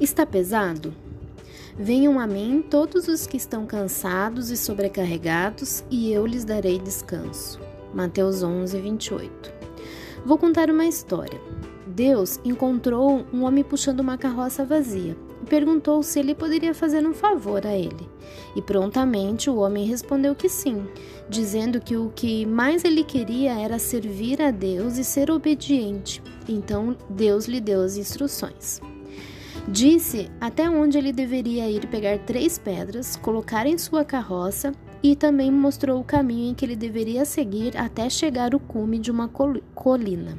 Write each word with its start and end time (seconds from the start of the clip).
Está 0.00 0.26
pesado? 0.26 0.92
Venham 1.78 2.18
a 2.18 2.26
mim 2.26 2.64
todos 2.68 3.06
os 3.06 3.26
que 3.28 3.36
estão 3.36 3.64
cansados 3.64 4.50
e 4.50 4.56
sobrecarregados, 4.56 5.84
e 5.88 6.12
eu 6.12 6.26
lhes 6.26 6.44
darei 6.44 6.80
descanso. 6.80 7.60
Mateus 7.94 8.42
11, 8.42 8.76
28. 8.80 9.52
Vou 10.26 10.36
contar 10.36 10.68
uma 10.68 10.84
história. 10.84 11.40
Deus 11.86 12.40
encontrou 12.44 13.24
um 13.32 13.44
homem 13.44 13.62
puxando 13.62 14.00
uma 14.00 14.18
carroça 14.18 14.64
vazia 14.64 15.16
e 15.40 15.46
perguntou 15.46 16.02
se 16.02 16.18
ele 16.18 16.34
poderia 16.34 16.74
fazer 16.74 17.06
um 17.06 17.14
favor 17.14 17.64
a 17.64 17.76
ele. 17.76 18.08
E 18.56 18.62
prontamente 18.62 19.48
o 19.48 19.56
homem 19.56 19.86
respondeu 19.86 20.34
que 20.34 20.48
sim, 20.48 20.88
dizendo 21.28 21.80
que 21.80 21.96
o 21.96 22.10
que 22.10 22.44
mais 22.46 22.84
ele 22.84 23.04
queria 23.04 23.52
era 23.60 23.78
servir 23.78 24.42
a 24.42 24.50
Deus 24.50 24.96
e 24.96 25.04
ser 25.04 25.30
obediente. 25.30 26.20
Então 26.48 26.96
Deus 27.08 27.46
lhe 27.46 27.60
deu 27.60 27.82
as 27.82 27.96
instruções. 27.96 28.80
Disse 29.66 30.30
até 30.38 30.68
onde 30.68 30.98
ele 30.98 31.12
deveria 31.12 31.68
ir 31.70 31.86
pegar 31.86 32.18
três 32.18 32.58
pedras, 32.58 33.16
colocar 33.16 33.66
em 33.66 33.78
sua 33.78 34.04
carroça 34.04 34.72
e 35.02 35.16
também 35.16 35.50
mostrou 35.50 36.00
o 36.00 36.04
caminho 36.04 36.50
em 36.50 36.54
que 36.54 36.64
ele 36.64 36.76
deveria 36.76 37.24
seguir 37.24 37.76
até 37.76 38.10
chegar 38.10 38.52
ao 38.52 38.60
cume 38.60 38.98
de 38.98 39.10
uma 39.10 39.28
colina. 39.28 40.36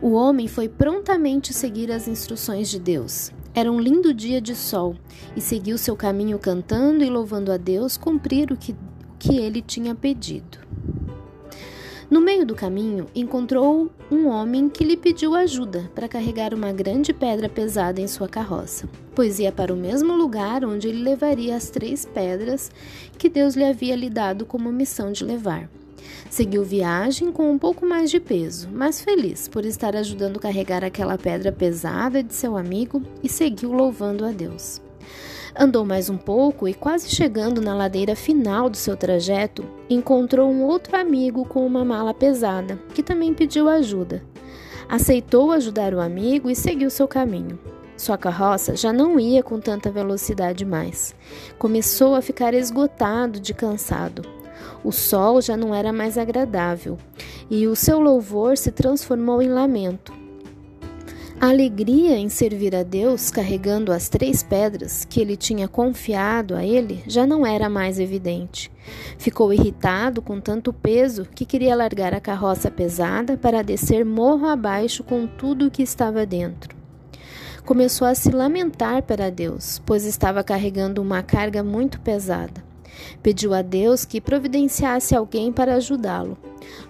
O 0.00 0.12
homem 0.12 0.46
foi 0.46 0.68
prontamente 0.68 1.52
seguir 1.52 1.90
as 1.90 2.06
instruções 2.06 2.68
de 2.68 2.78
Deus. 2.78 3.32
Era 3.54 3.70
um 3.70 3.80
lindo 3.80 4.12
dia 4.12 4.40
de 4.40 4.54
sol 4.54 4.96
e 5.36 5.40
seguiu 5.40 5.78
seu 5.78 5.96
caminho 5.96 6.38
cantando 6.38 7.04
e 7.04 7.10
louvando 7.10 7.50
a 7.50 7.56
Deus 7.56 7.96
cumprir 7.96 8.52
o 8.52 8.56
que, 8.56 8.72
o 8.72 8.76
que 9.18 9.36
ele 9.36 9.62
tinha 9.62 9.94
pedido. 9.94 10.58
No 12.14 12.20
meio 12.20 12.46
do 12.46 12.54
caminho, 12.54 13.08
encontrou 13.12 13.90
um 14.08 14.28
homem 14.28 14.68
que 14.68 14.84
lhe 14.84 14.96
pediu 14.96 15.34
ajuda 15.34 15.90
para 15.96 16.06
carregar 16.06 16.54
uma 16.54 16.72
grande 16.72 17.12
pedra 17.12 17.48
pesada 17.48 18.00
em 18.00 18.06
sua 18.06 18.28
carroça, 18.28 18.88
pois 19.16 19.40
ia 19.40 19.50
para 19.50 19.74
o 19.74 19.76
mesmo 19.76 20.14
lugar 20.14 20.64
onde 20.64 20.86
ele 20.86 21.02
levaria 21.02 21.56
as 21.56 21.70
três 21.70 22.04
pedras 22.04 22.70
que 23.18 23.28
Deus 23.28 23.56
lhe 23.56 23.64
havia 23.64 23.96
lhe 23.96 24.08
dado 24.08 24.46
como 24.46 24.70
missão 24.70 25.10
de 25.10 25.24
levar. 25.24 25.68
Seguiu 26.30 26.62
viagem 26.62 27.32
com 27.32 27.50
um 27.50 27.58
pouco 27.58 27.84
mais 27.84 28.12
de 28.12 28.20
peso, 28.20 28.68
mas 28.72 29.00
feliz 29.00 29.48
por 29.48 29.64
estar 29.64 29.96
ajudando 29.96 30.36
a 30.36 30.40
carregar 30.40 30.84
aquela 30.84 31.18
pedra 31.18 31.50
pesada 31.50 32.22
de 32.22 32.32
seu 32.32 32.56
amigo 32.56 33.02
e 33.24 33.28
seguiu 33.28 33.72
louvando 33.72 34.24
a 34.24 34.30
Deus. 34.30 34.80
Andou 35.56 35.84
mais 35.84 36.10
um 36.10 36.16
pouco 36.16 36.66
e, 36.66 36.74
quase 36.74 37.08
chegando 37.08 37.60
na 37.60 37.76
ladeira 37.76 38.16
final 38.16 38.68
do 38.68 38.76
seu 38.76 38.96
trajeto, 38.96 39.64
encontrou 39.88 40.50
um 40.50 40.64
outro 40.64 40.96
amigo 40.96 41.44
com 41.44 41.64
uma 41.64 41.84
mala 41.84 42.12
pesada, 42.12 42.76
que 42.92 43.04
também 43.04 43.32
pediu 43.32 43.68
ajuda. 43.68 44.20
Aceitou 44.88 45.52
ajudar 45.52 45.94
o 45.94 46.00
amigo 46.00 46.50
e 46.50 46.56
seguiu 46.56 46.90
seu 46.90 47.06
caminho. 47.06 47.56
Sua 47.96 48.18
carroça 48.18 48.74
já 48.74 48.92
não 48.92 49.20
ia 49.20 49.44
com 49.44 49.60
tanta 49.60 49.92
velocidade 49.92 50.64
mais. 50.64 51.14
Começou 51.56 52.16
a 52.16 52.20
ficar 52.20 52.52
esgotado 52.52 53.38
de 53.38 53.54
cansado. 53.54 54.22
O 54.82 54.90
sol 54.90 55.40
já 55.40 55.56
não 55.56 55.72
era 55.72 55.92
mais 55.92 56.18
agradável 56.18 56.98
e 57.48 57.68
o 57.68 57.76
seu 57.76 58.00
louvor 58.00 58.58
se 58.58 58.72
transformou 58.72 59.40
em 59.40 59.48
lamento. 59.48 60.23
A 61.40 61.48
alegria 61.48 62.16
em 62.16 62.28
servir 62.28 62.74
a 62.76 62.82
Deus 62.82 63.30
carregando 63.30 63.92
as 63.92 64.08
três 64.08 64.42
pedras 64.42 65.04
que 65.04 65.20
ele 65.20 65.36
tinha 65.36 65.66
confiado 65.66 66.54
a 66.54 66.64
ele 66.64 67.02
já 67.06 67.26
não 67.26 67.44
era 67.44 67.68
mais 67.68 67.98
evidente. 67.98 68.70
Ficou 69.18 69.52
irritado 69.52 70.22
com 70.22 70.40
tanto 70.40 70.72
peso 70.72 71.26
que 71.34 71.44
queria 71.44 71.74
largar 71.74 72.14
a 72.14 72.20
carroça 72.20 72.70
pesada 72.70 73.36
para 73.36 73.62
descer 73.62 74.04
morro 74.04 74.46
abaixo 74.46 75.02
com 75.02 75.26
tudo 75.26 75.66
o 75.66 75.70
que 75.70 75.82
estava 75.82 76.24
dentro. 76.24 76.74
Começou 77.64 78.06
a 78.06 78.14
se 78.14 78.30
lamentar 78.30 79.02
para 79.02 79.30
Deus, 79.30 79.82
pois 79.84 80.04
estava 80.04 80.44
carregando 80.44 81.02
uma 81.02 81.22
carga 81.22 81.64
muito 81.64 82.00
pesada. 82.00 82.62
Pediu 83.22 83.52
a 83.52 83.60
Deus 83.60 84.04
que 84.04 84.20
providenciasse 84.20 85.16
alguém 85.16 85.52
para 85.52 85.74
ajudá-lo. 85.74 86.38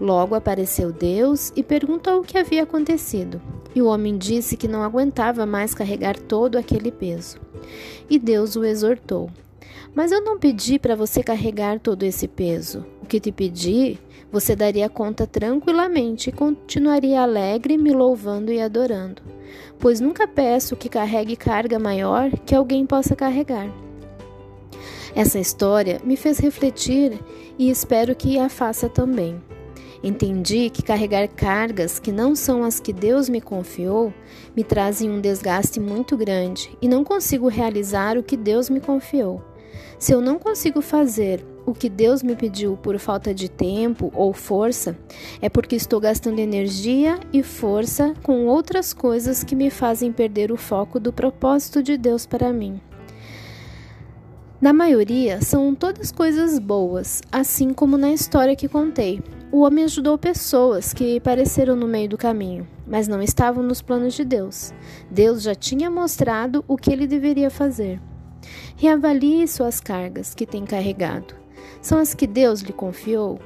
Logo 0.00 0.34
apareceu 0.34 0.92
Deus 0.92 1.52
e 1.54 1.62
perguntou 1.62 2.20
o 2.20 2.24
que 2.24 2.38
havia 2.38 2.62
acontecido. 2.62 3.40
E 3.74 3.80
o 3.80 3.86
homem 3.86 4.18
disse 4.18 4.56
que 4.56 4.68
não 4.68 4.82
aguentava 4.82 5.46
mais 5.46 5.74
carregar 5.74 6.18
todo 6.18 6.56
aquele 6.56 6.90
peso. 6.90 7.38
E 8.08 8.18
Deus 8.18 8.56
o 8.56 8.64
exortou: 8.64 9.30
Mas 9.94 10.10
eu 10.12 10.22
não 10.22 10.38
pedi 10.38 10.78
para 10.78 10.96
você 10.96 11.22
carregar 11.22 11.78
todo 11.78 12.02
esse 12.02 12.26
peso. 12.26 12.84
O 13.02 13.06
que 13.06 13.20
te 13.20 13.30
pedi, 13.30 13.98
você 14.32 14.54
daria 14.56 14.88
conta 14.88 15.26
tranquilamente 15.26 16.30
e 16.30 16.32
continuaria 16.32 17.22
alegre, 17.22 17.76
me 17.76 17.92
louvando 17.92 18.52
e 18.52 18.60
adorando. 18.60 19.22
Pois 19.78 20.00
nunca 20.00 20.26
peço 20.28 20.76
que 20.76 20.88
carregue 20.88 21.36
carga 21.36 21.78
maior 21.78 22.30
que 22.44 22.54
alguém 22.54 22.86
possa 22.86 23.16
carregar. 23.16 23.68
Essa 25.14 25.38
história 25.38 26.00
me 26.04 26.16
fez 26.16 26.38
refletir 26.38 27.18
e 27.58 27.70
espero 27.70 28.14
que 28.14 28.38
a 28.38 28.48
faça 28.48 28.88
também. 28.88 29.40
Entendi 30.02 30.70
que 30.70 30.82
carregar 30.82 31.28
cargas 31.28 31.98
que 31.98 32.10
não 32.10 32.34
são 32.34 32.64
as 32.64 32.80
que 32.80 32.92
Deus 32.92 33.28
me 33.28 33.40
confiou 33.40 34.14
me 34.56 34.64
trazem 34.64 35.10
um 35.10 35.20
desgaste 35.20 35.78
muito 35.78 36.16
grande 36.16 36.70
e 36.80 36.88
não 36.88 37.04
consigo 37.04 37.48
realizar 37.48 38.16
o 38.16 38.22
que 38.22 38.36
Deus 38.36 38.70
me 38.70 38.80
confiou. 38.80 39.42
Se 39.98 40.12
eu 40.12 40.22
não 40.22 40.38
consigo 40.38 40.80
fazer 40.80 41.44
o 41.66 41.74
que 41.74 41.90
Deus 41.90 42.22
me 42.22 42.34
pediu 42.34 42.78
por 42.78 42.98
falta 42.98 43.34
de 43.34 43.50
tempo 43.50 44.10
ou 44.14 44.32
força, 44.32 44.96
é 45.42 45.50
porque 45.50 45.76
estou 45.76 46.00
gastando 46.00 46.38
energia 46.38 47.20
e 47.30 47.42
força 47.42 48.14
com 48.22 48.46
outras 48.46 48.94
coisas 48.94 49.44
que 49.44 49.54
me 49.54 49.68
fazem 49.68 50.10
perder 50.10 50.50
o 50.50 50.56
foco 50.56 50.98
do 50.98 51.12
propósito 51.12 51.82
de 51.82 51.98
Deus 51.98 52.24
para 52.24 52.50
mim. 52.50 52.80
Na 54.60 54.74
maioria, 54.74 55.40
são 55.40 55.74
todas 55.74 56.12
coisas 56.12 56.58
boas, 56.58 57.22
assim 57.32 57.72
como 57.72 57.96
na 57.96 58.12
história 58.12 58.54
que 58.54 58.68
contei. 58.68 59.22
O 59.50 59.62
homem 59.62 59.84
ajudou 59.84 60.18
pessoas 60.18 60.92
que 60.92 61.16
apareceram 61.16 61.74
no 61.74 61.88
meio 61.88 62.10
do 62.10 62.18
caminho, 62.18 62.68
mas 62.86 63.08
não 63.08 63.22
estavam 63.22 63.64
nos 63.64 63.80
planos 63.80 64.12
de 64.12 64.22
Deus. 64.22 64.74
Deus 65.10 65.40
já 65.40 65.54
tinha 65.54 65.90
mostrado 65.90 66.62
o 66.68 66.76
que 66.76 66.92
ele 66.92 67.06
deveria 67.06 67.48
fazer. 67.48 67.98
Reavalie 68.76 69.48
suas 69.48 69.80
cargas 69.80 70.34
que 70.34 70.44
tem 70.44 70.66
carregado. 70.66 71.34
São 71.80 71.98
as 71.98 72.12
que 72.12 72.26
Deus 72.26 72.60
lhe 72.60 72.72
confiou? 72.74 73.40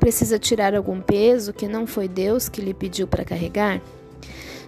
Precisa 0.00 0.38
tirar 0.38 0.74
algum 0.74 1.02
peso 1.02 1.52
que 1.52 1.68
não 1.68 1.86
foi 1.86 2.08
Deus 2.08 2.48
que 2.48 2.62
lhe 2.62 2.72
pediu 2.72 3.06
para 3.06 3.26
carregar? 3.26 3.82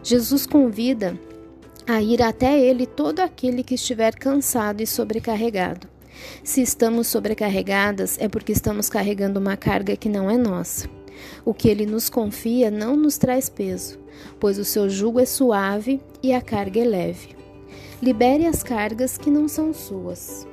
Jesus 0.03 0.47
convida 0.47 1.19
a 1.89 2.03
ir 2.03 2.23
até 2.23 2.61
ele 2.61 2.87
todo 2.87 3.21
aquele 3.21 3.63
que 3.63 3.75
estiver 3.75 4.15
cansado 4.15 4.83
e 4.83 4.87
sobrecarregado. 4.87 5.89
Se 6.45 6.61
estamos 6.61 7.07
sobrecarregadas, 7.07 8.19
é 8.21 8.29
porque 8.29 8.53
estamos 8.53 8.91
carregando 8.91 9.41
uma 9.41 9.57
carga 9.57 9.97
que 9.97 10.09
não 10.09 10.31
é 10.31 10.37
nossa. 10.37 10.87
O 11.47 11.55
que 11.55 11.67
ele 11.67 11.87
nos 11.87 12.11
confia 12.11 12.71
não 12.71 12.95
nos 12.95 13.17
traz 13.17 13.49
peso, 13.49 13.99
pois 14.39 14.59
o 14.59 14.67
seu 14.67 14.91
jugo 14.91 15.19
é 15.19 15.25
suave 15.25 15.99
e 16.23 16.35
a 16.35 16.43
carga 16.43 16.79
é 16.79 16.85
leve. 16.85 17.35
Libere 18.03 18.47
as 18.47 18.63
cargas 18.63 19.17
que 19.17 19.31
não 19.31 19.49
são 19.49 19.73
suas. 19.73 20.47